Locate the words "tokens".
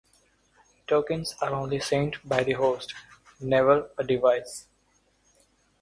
0.87-1.35